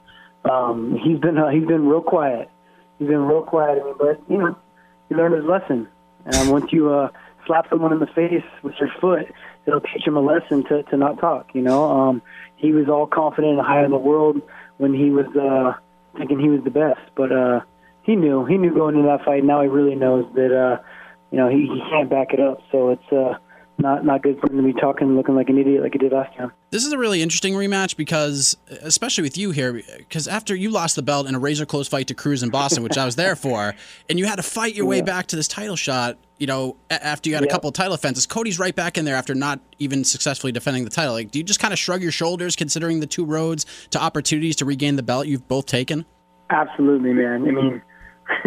[0.50, 2.50] Um, he's been uh, he's been real quiet.
[2.98, 3.78] He's been real quiet.
[3.80, 4.58] I mean, but you know,
[5.08, 5.88] he learned his lesson.
[6.26, 7.10] And once you uh,
[7.46, 9.32] slap someone in the face with your foot,
[9.66, 11.50] it'll teach him a lesson to to not talk.
[11.54, 12.22] You know, um,
[12.56, 14.42] he was all confident and high in the world
[14.78, 15.80] when he was uh,
[16.18, 17.62] thinking he was the best, but uh,
[18.04, 19.44] he knew he knew going into that fight.
[19.44, 20.82] Now he really knows that uh,
[21.32, 22.60] you know he, he can't back it up.
[22.72, 23.38] So it's uh,
[23.78, 26.12] not not good for him to be talking, looking like an idiot like he did
[26.12, 26.52] last time.
[26.70, 30.96] This is a really interesting rematch because, especially with you here, because after you lost
[30.96, 33.36] the belt in a razor close fight to Cruz in Boston, which I was there
[33.36, 33.76] for,
[34.10, 36.18] and you had to fight your way back to this title shot.
[36.38, 39.16] You know, after you had a couple of title offenses, Cody's right back in there
[39.16, 41.14] after not even successfully defending the title.
[41.14, 44.58] Like, do you just kind of shrug your shoulders considering the two roads to opportunities
[44.58, 46.06] to regain the belt you've both taken?
[46.50, 47.48] Absolutely, man.
[47.48, 47.82] I mean,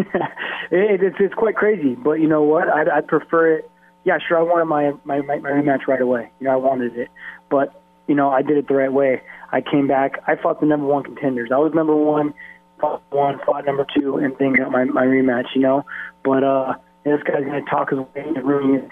[0.70, 2.68] it, it's it's quite crazy, but you know what?
[2.68, 3.70] I'd, I'd prefer it
[4.08, 6.30] yeah, sure, I wanted my, my my my rematch right away.
[6.40, 7.10] You know, I wanted it,
[7.50, 9.20] but you know, I did it the right way.
[9.52, 10.22] I came back.
[10.26, 11.50] I fought the number one contenders.
[11.52, 12.32] I was number one,
[12.80, 15.48] fought one, fought number two, and then got my my rematch.
[15.54, 15.84] You know,
[16.24, 16.72] but uh,
[17.04, 18.90] this guy's gonna talk his way into ruining it.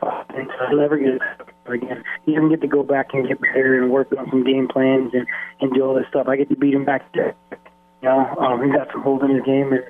[0.00, 1.22] He'll never get it
[1.66, 2.02] again.
[2.24, 5.12] He doesn't get to go back and get better and work on some game plans
[5.14, 5.28] and
[5.60, 6.26] and do all this stuff.
[6.26, 7.36] I get to beat him back there.
[8.02, 9.84] You know, um, he got some holes in his game and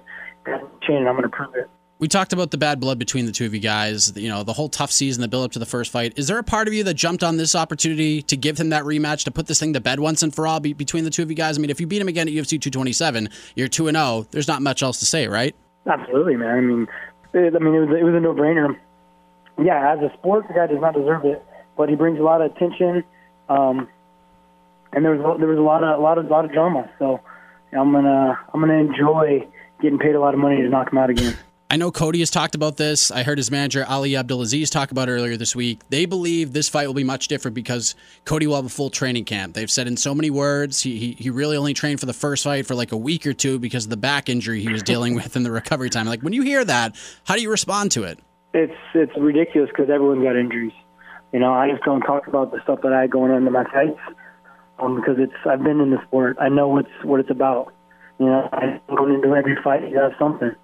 [0.45, 0.61] got.
[0.87, 3.55] And I'm gonna prove it we talked about the bad blood between the two of
[3.55, 4.15] you guys.
[4.17, 6.13] You know, the whole TUF season, the build up to the first fight.
[6.17, 8.85] Is there a part of you that jumped on this opportunity to give him that
[8.85, 11.23] rematch to put this thing to bed once and for all be- between the two
[11.23, 11.57] of you guys?
[11.57, 14.07] I mean, if you beat him again at UFC 227, you're two and zero.
[14.07, 15.55] Oh, there's not much else to say, right?
[15.87, 16.57] Absolutely, man.
[16.57, 16.87] I mean,
[17.33, 18.77] it, I mean, it was it was a no brainer.
[19.63, 21.43] Yeah, as a sport, the guy does not deserve it,
[21.79, 23.05] but he brings a lot of attention,
[23.49, 23.89] um,
[24.93, 26.91] and there was there was a lot of a lot of a lot of drama.
[26.99, 27.21] So
[27.73, 29.47] I'm gonna I'm gonna enjoy
[29.81, 31.37] getting paid a lot of money to knock him out again.
[31.69, 33.11] I know Cody has talked about this.
[33.11, 35.81] I heard his manager Ali Abdelaziz talk about earlier this week.
[35.89, 39.25] They believe this fight will be much different because Cody will have a full training
[39.25, 39.55] camp.
[39.55, 42.45] They've said in so many words he, he, he really only trained for the first
[42.45, 45.17] fight for like a week or two because of the back injury he was dealing
[45.17, 46.07] with in the recovery time.
[46.07, 48.21] Like when you hear that, how do you respond to it?
[48.55, 50.73] It's it's ridiculous because everyone's got injuries.
[51.33, 53.53] You know, I just don't talk about the stuff that I had going on in
[53.53, 53.99] my fights
[54.79, 56.37] um, because it's I've been in the sport.
[56.41, 57.75] I know what's what it's about.
[58.21, 60.55] You know, I going into every fight you have something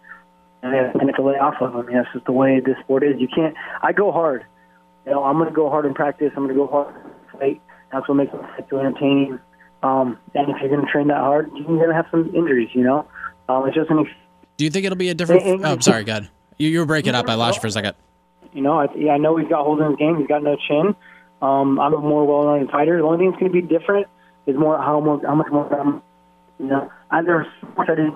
[0.63, 1.89] and and it's a lay off of them.
[1.89, 3.21] You know, it's just the way this sport is.
[3.21, 3.55] You can't.
[3.83, 4.47] I go hard.
[5.05, 6.31] You know, I'm going to go hard in practice.
[6.37, 7.63] I'm going to go hard in fight.
[7.93, 9.39] That's what makes fight so entertaining.
[9.83, 12.71] Um, and if you're going to train that hard, you're going to have some injuries.
[12.73, 13.09] You know,
[13.49, 14.07] um, it's just an.
[14.57, 15.43] Do you think it'll be a different?
[15.43, 16.29] And, and, oh, sorry, God.
[16.59, 17.29] You, you were breaking up.
[17.29, 17.95] I lost you for a second.
[18.53, 20.19] You know, I, yeah, I know he's got holes in his game.
[20.19, 20.95] He's got no chin.
[21.41, 22.99] Um, I'm a more well-known fighter.
[22.99, 24.07] The only thing that's going to be different
[24.47, 25.75] is more how more how much more.
[25.75, 26.03] Um,
[26.61, 27.47] you know, I, there was
[27.79, 28.15] I didn't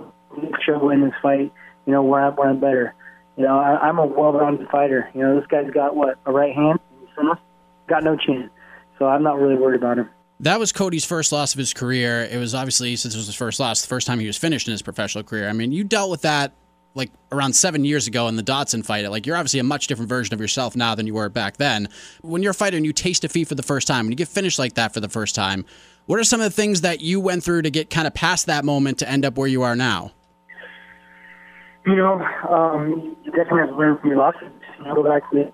[0.65, 1.53] show in this fight
[1.87, 2.95] you know, where I'm, where I'm better.
[3.37, 5.11] You know, I, I'm a well-rounded fighter.
[5.15, 6.79] You know, this guy's got what a right hand,
[7.89, 8.51] got no chin,
[8.99, 10.11] so I'm not really worried about him.
[10.41, 12.29] That was Cody's first loss of his career.
[12.31, 14.69] It was obviously since it was his first loss, the first time he was finished
[14.69, 15.49] in his professional career.
[15.49, 16.53] I mean, you dealt with that
[16.97, 19.09] like around seven years ago in the Dodson fight.
[19.11, 21.89] Like you're obviously a much different version of yourself now than you were back then.
[22.23, 24.29] When you're a fighter and you taste defeat for the first time, when you get
[24.29, 25.65] finished like that for the first time,
[26.07, 28.47] what are some of the things that you went through to get kind of past
[28.47, 30.13] that moment to end up where you are now?
[31.87, 34.49] You know, um, definitely have to learn from your losses.
[34.83, 35.53] Go back to.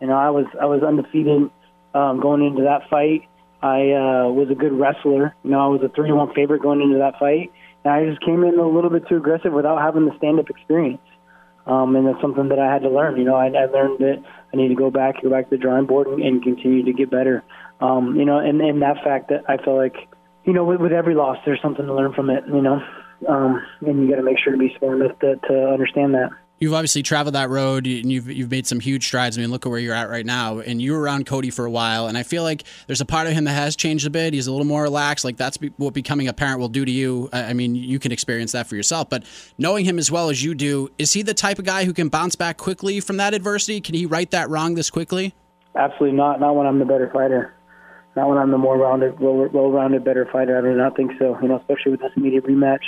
[0.00, 1.50] You know, I was I was undefeated
[1.94, 3.28] um, going into that fight.
[3.62, 5.34] I uh, was a good wrestler.
[5.42, 7.50] You know, I was a three to one favorite going into that fight,
[7.84, 11.00] And I just came in a little bit too aggressive without having the stand-up experience.
[11.66, 13.16] Um, and that's something that I had to learn.
[13.16, 15.62] You know, I, I learned that I need to go back, go back to the
[15.62, 17.42] drawing board, and, and continue to get better.
[17.80, 19.96] Um, you know, and, and that fact that I feel like,
[20.44, 22.44] you know, with, with every loss, there's something to learn from it.
[22.46, 22.80] You know,
[23.28, 26.30] um, and you got to make sure to be smart enough to, to understand that
[26.58, 29.36] you've obviously traveled that road and you've you've made some huge strides.
[29.36, 30.58] I mean, look at where you're at right now.
[30.58, 33.26] And you were around Cody for a while, and I feel like there's a part
[33.26, 34.34] of him that has changed a bit.
[34.34, 35.24] He's a little more relaxed.
[35.24, 37.28] Like that's what becoming a parent will do to you.
[37.32, 39.08] I mean, you can experience that for yourself.
[39.08, 39.24] But
[39.58, 42.08] knowing him as well as you do, is he the type of guy who can
[42.08, 43.80] bounce back quickly from that adversity?
[43.80, 45.34] Can he right that wrong this quickly?
[45.74, 46.40] Absolutely not.
[46.40, 47.55] Not when I'm the better fighter.
[48.16, 50.58] Not when I'm the more rounded, well-rounded, better fighter.
[50.58, 51.38] I do not think so.
[51.40, 52.82] You know, especially with this immediate rematch.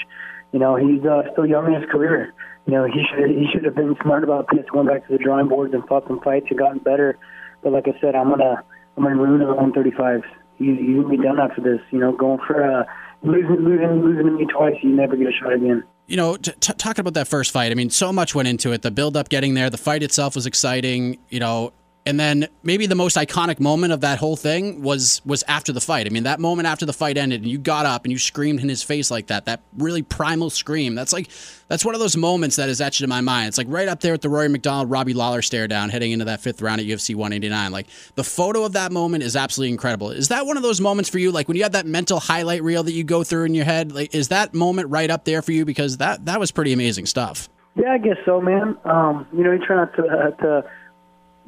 [0.52, 2.32] You know, he's uh, still young in his career
[2.68, 5.18] you know, he should he should have been smart about this, went back to the
[5.18, 7.18] drawing boards and fought some fights and gotten better.
[7.62, 8.62] But like I said, I'm gonna
[8.94, 10.22] I'm gonna ruin him at 135s.
[10.58, 11.80] He's gonna be done after this.
[11.90, 12.84] You know, going for uh,
[13.22, 15.82] losing losing losing to me twice, you never get a shot again.
[16.08, 18.72] You know, t- t- talking about that first fight, I mean, so much went into
[18.72, 18.82] it.
[18.82, 21.18] The build up, getting there, the fight itself was exciting.
[21.30, 21.72] You know,
[22.08, 25.80] and then maybe the most iconic moment of that whole thing was was after the
[25.80, 26.06] fight.
[26.06, 28.60] I mean, that moment after the fight ended and you got up and you screamed
[28.60, 30.94] in his face like that, that really primal scream.
[30.94, 31.28] That's like
[31.68, 33.48] that's one of those moments that is etched in my mind.
[33.48, 36.24] It's like right up there with the Rory MacDonald Robbie Lawler stare down heading into
[36.24, 37.72] that fifth round at UFC 189.
[37.72, 40.10] Like the photo of that moment is absolutely incredible.
[40.10, 41.30] Is that one of those moments for you?
[41.30, 43.92] Like when you have that mental highlight reel that you go through in your head,
[43.92, 45.66] like is that moment right up there for you?
[45.66, 47.50] Because that that was pretty amazing stuff.
[47.76, 48.78] Yeah, I guess so, man.
[48.86, 50.64] Um, you know, you try not to uh, to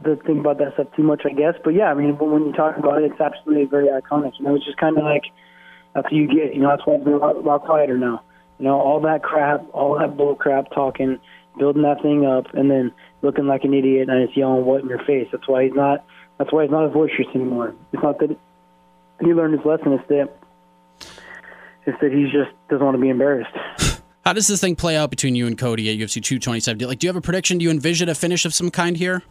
[0.04, 1.54] to thing about that stuff too much, I guess.
[1.62, 4.32] But yeah, I mean, when you talk about it, it's absolutely very iconic.
[4.38, 5.24] You know, it's just kind of like
[5.94, 8.22] after you get, you know, that's why it's been a lot, a lot quieter now.
[8.58, 11.18] You know, all that crap, all that bull crap talking,
[11.58, 14.88] building that thing up, and then looking like an idiot and it's yelling what in
[14.88, 15.28] your face.
[15.32, 16.04] That's why he's not.
[16.38, 17.74] That's why he's not a boisterous anymore.
[17.92, 18.36] It's not that
[19.20, 19.92] he learned his lesson.
[19.92, 20.30] It's that
[21.86, 23.54] it's that he just doesn't want to be embarrassed.
[24.24, 26.86] How does this thing play out between you and Cody at UFC 227?
[26.86, 27.58] Like, do you have a prediction?
[27.58, 29.22] Do you envision a finish of some kind here?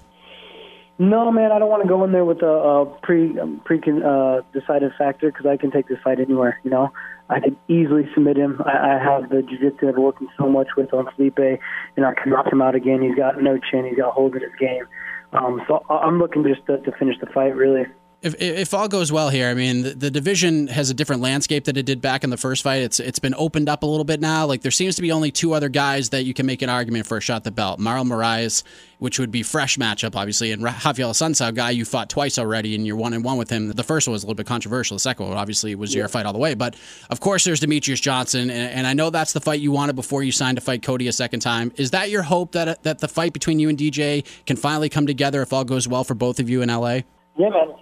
[1.02, 3.80] No, man, I don't want to go in there with a, a pre um, pre
[3.80, 6.60] uh, decided factor because I can take this fight anywhere.
[6.66, 6.92] You know,
[7.30, 8.62] I could easily submit him.
[8.66, 12.32] I, I have the jiu-jitsu I've working so much with on Felipe, and I can
[12.32, 13.02] knock him out again.
[13.02, 13.86] He's got no chin.
[13.86, 14.84] He's got hold in his game.
[15.32, 17.86] Um, so I'm looking just to, to finish the fight, really
[18.22, 21.64] if, if all goes well here, I mean, the, the, division has a different landscape
[21.66, 22.82] that it did back in the first fight.
[22.82, 24.46] It's it's been opened up a little bit now.
[24.46, 27.06] Like there seems to be only two other guys that you can make an argument
[27.06, 28.64] for a shot at the belt: Marlon Moraes,
[28.98, 32.86] which would be fresh matchup, obviously, and Rafael Assunção, guy you fought twice already, and
[32.86, 33.70] you're one and one with him.
[33.72, 34.96] The first one was a little bit controversial.
[34.96, 36.00] The second one, obviously, was yeah.
[36.00, 36.56] your fight all the way.
[36.56, 36.76] But
[37.10, 40.24] of course, there's Demetrious Johnson, and, and I know that's the fight you wanted before
[40.24, 41.72] you signed to fight Cody a second time.
[41.78, 45.08] Is that your hope that that the fight between you and DJ can finally come
[45.08, 47.02] together if all goes well for both of you in LA?
[47.40, 47.74] yeah, man,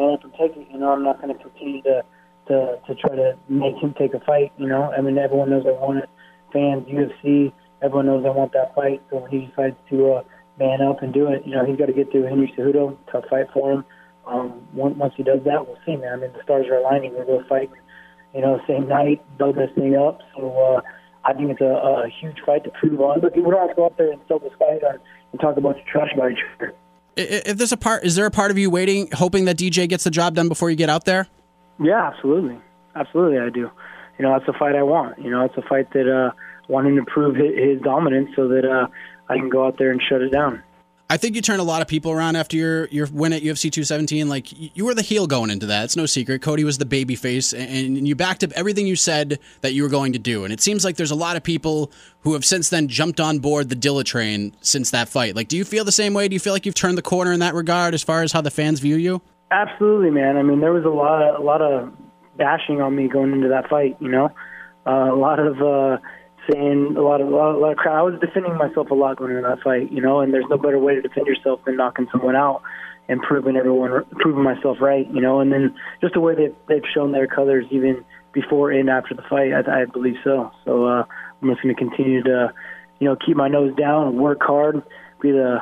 [0.00, 0.66] man take it.
[0.70, 2.02] You know, I'm not going to continue to
[2.48, 4.52] to to try to make him take a fight.
[4.58, 6.08] You know, I mean, everyone knows I want it.
[6.52, 9.02] Fans, UFC, everyone knows I want that fight.
[9.10, 10.22] So when he decides to uh,
[10.58, 12.96] man up and do it, you know, he's got to get through Henry Cejudo.
[13.12, 13.84] Tough fight for him.
[14.26, 16.12] Um, once he does that, we'll see, man.
[16.12, 17.14] I mean, the stars are aligning.
[17.14, 17.70] We're going to fight,
[18.34, 20.20] you know, same night, build this thing up.
[20.36, 20.80] So uh,
[21.24, 23.20] I think it's a, a huge fight to prove on.
[23.20, 25.76] Look, we don't have to go up there and sell this fight and talk about
[25.76, 26.74] your trash about each other
[27.16, 30.04] if there's a part, is there a part of you waiting, hoping that DJ gets
[30.04, 31.26] the job done before you get out there?
[31.82, 32.58] Yeah, absolutely,
[32.94, 33.70] absolutely, I do.
[34.18, 35.18] You know, that's a fight I want.
[35.18, 36.32] You know, it's a fight that uh,
[36.68, 38.86] want him to prove his, his dominance so that uh,
[39.28, 40.62] I can go out there and shut it down.
[41.10, 43.62] I think you turned a lot of people around after your your win at UFC
[43.62, 44.28] 217.
[44.28, 45.82] Like you were the heel going into that.
[45.82, 46.40] It's no secret.
[46.40, 49.88] Cody was the baby face, and you backed up everything you said that you were
[49.88, 50.44] going to do.
[50.44, 53.40] And it seems like there's a lot of people who have since then jumped on
[53.40, 55.34] board the Dilla train since that fight.
[55.34, 56.28] Like, do you feel the same way?
[56.28, 58.40] Do you feel like you've turned the corner in that regard as far as how
[58.40, 59.20] the fans view you?
[59.50, 60.36] Absolutely, man.
[60.36, 61.92] I mean, there was a lot of a lot of
[62.36, 63.96] bashing on me going into that fight.
[63.98, 64.30] You know,
[64.86, 65.60] uh, a lot of.
[65.60, 65.98] Uh,
[66.50, 67.98] saying a lot of a lot, a lot of crowd.
[67.98, 70.56] I was defending myself a lot going into that fight, you know, and there's no
[70.56, 72.62] better way to defend yourself than knocking someone out
[73.08, 76.82] and proving everyone, proving myself right, you know, and then just the way that they've
[76.94, 80.52] shown their colors even before and after the fight, I, I believe so.
[80.64, 81.04] So uh,
[81.42, 82.52] I'm just going to continue to,
[83.00, 84.82] you know, keep my nose down, and work hard,
[85.20, 85.58] be the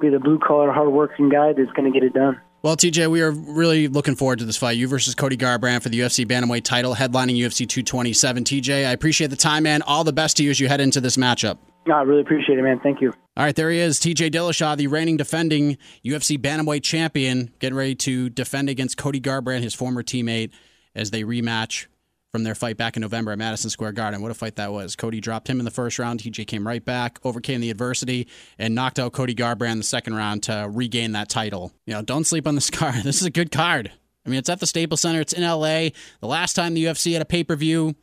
[0.00, 2.40] be the blue collar, hard working guy that's going to get it done.
[2.62, 4.76] Well, TJ, we are really looking forward to this fight.
[4.76, 8.44] You versus Cody Garbrandt for the UFC Bantamweight title, headlining UFC 227.
[8.44, 9.82] TJ, I appreciate the time, man.
[9.82, 11.58] All the best to you as you head into this matchup.
[11.88, 12.78] No, I really appreciate it, man.
[12.80, 13.12] Thank you.
[13.36, 17.96] All right, there he is, TJ Dillashaw, the reigning defending UFC Bantamweight champion, getting ready
[17.96, 20.52] to defend against Cody Garbrandt, his former teammate,
[20.94, 21.86] as they rematch
[22.32, 24.22] from their fight back in November at Madison Square Garden.
[24.22, 24.96] What a fight that was.
[24.96, 26.20] Cody dropped him in the first round.
[26.20, 28.26] TJ came right back, overcame the adversity,
[28.58, 31.72] and knocked out Cody Garbrandt in the second round to regain that title.
[31.84, 33.04] You know, don't sleep on this card.
[33.04, 33.92] This is a good card.
[34.24, 35.20] I mean, it's at the Staples Center.
[35.20, 35.90] It's in LA.
[36.20, 37.94] The last time the UFC had a pay per view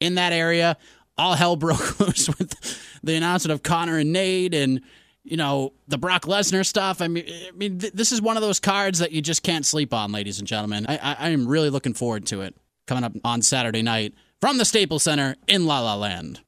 [0.00, 0.76] in that area,
[1.16, 2.54] all hell broke loose with
[3.04, 4.80] the announcement of Conor and Nate and
[5.22, 7.00] you know the Brock Lesnar stuff.
[7.00, 9.64] I mean, I mean, th- this is one of those cards that you just can't
[9.64, 10.86] sleep on, ladies and gentlemen.
[10.88, 12.56] I, I, I am really looking forward to it
[12.86, 16.40] coming up on Saturday night from the Staples Center in La La Land.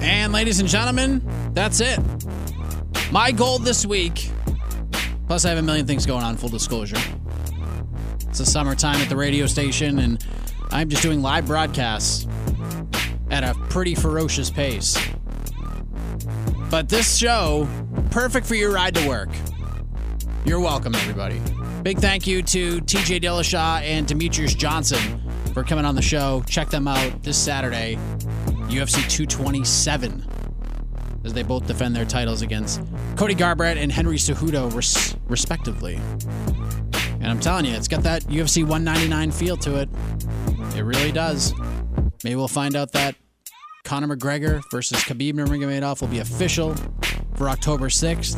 [0.00, 1.22] And ladies and gentlemen,
[1.54, 1.98] that's it.
[3.10, 4.30] My goal this week.
[5.26, 6.36] Plus, I have a million things going on.
[6.36, 6.96] Full disclosure.
[8.28, 10.24] It's the summertime at the radio station, and
[10.70, 12.26] I'm just doing live broadcasts
[13.30, 14.98] at a pretty ferocious pace.
[16.70, 17.66] But this show,
[18.10, 19.30] perfect for your ride to work.
[20.44, 21.40] You're welcome, everybody.
[21.82, 25.22] Big thank you to TJ Dillashaw and Demetrious Johnson
[25.54, 26.42] for coming on the show.
[26.48, 27.96] Check them out this Saturday,
[28.66, 30.26] UFC 227,
[31.24, 32.82] as they both defend their titles against
[33.16, 35.94] Cody Garbrandt and Henry Cejudo, res- respectively.
[37.20, 39.88] And I'm telling you, it's got that UFC 199 feel to it.
[40.76, 41.54] It really does.
[42.22, 43.14] Maybe we'll find out that
[43.84, 46.74] Conor McGregor versus Khabib Nurmagomedov will be official
[47.36, 48.36] for October 6th.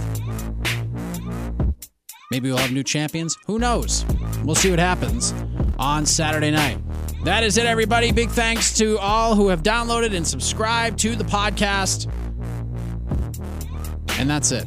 [2.31, 3.37] Maybe we'll have new champions.
[3.47, 4.05] Who knows?
[4.45, 5.35] We'll see what happens
[5.81, 6.79] on Saturday night.
[7.25, 8.13] That is it, everybody.
[8.13, 12.09] Big thanks to all who have downloaded and subscribed to the podcast.
[14.21, 14.65] And that's it.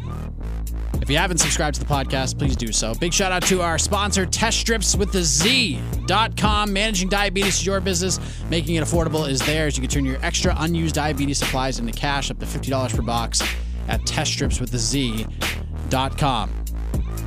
[1.02, 2.94] If you haven't subscribed to the podcast, please do so.
[2.96, 6.74] Big shout out to our sponsor, Test Strips with the Z.com.
[6.74, 8.20] Managing diabetes is your business.
[8.50, 9.78] Making it affordable is theirs.
[9.78, 13.42] You can turn your extra unused diabetes supplies into cash up to $50 per box
[13.88, 16.63] at teststripswiththez.com.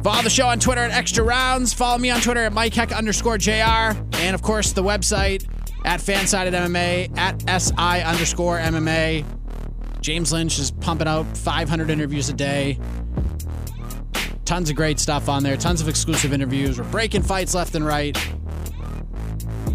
[0.07, 1.73] Follow the show on Twitter at Extra Rounds.
[1.73, 3.51] Follow me on Twitter at Mike Heck underscore JR.
[3.51, 5.45] And of course, the website
[5.85, 9.25] at Fansided MMA, at SI underscore MMA.
[10.01, 12.79] James Lynch is pumping out 500 interviews a day.
[14.45, 16.79] Tons of great stuff on there, tons of exclusive interviews.
[16.79, 18.17] We're breaking fights left and right.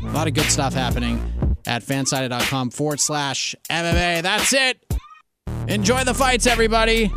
[0.01, 1.21] A lot of good stuff happening
[1.67, 4.21] at fansided.com forward slash MMA.
[4.21, 4.81] That's it.
[5.67, 7.11] Enjoy the fights, everybody.